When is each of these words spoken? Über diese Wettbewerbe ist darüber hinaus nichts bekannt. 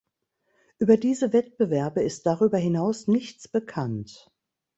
Über 0.79 0.97
diese 0.97 1.31
Wettbewerbe 1.31 2.01
ist 2.01 2.25
darüber 2.25 2.57
hinaus 2.57 3.07
nichts 3.07 3.47
bekannt. 3.47 4.31